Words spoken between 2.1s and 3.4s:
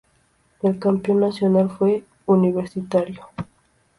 Universitario.